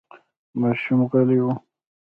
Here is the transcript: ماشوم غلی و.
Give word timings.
ماشوم 0.59 1.01
غلی 1.11 1.37
و. 1.45 1.45